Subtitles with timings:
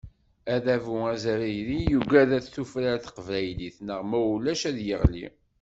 [0.55, 5.25] Adabu azzayri yugad ad tufrar teqbaylit, neɣ ma ulac ad yeɣli.